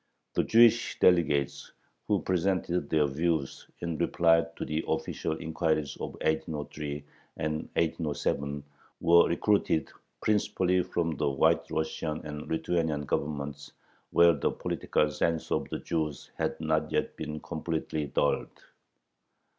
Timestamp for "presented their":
2.23-3.05